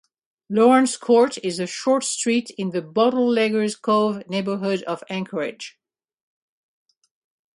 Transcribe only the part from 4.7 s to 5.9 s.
of Anchorage.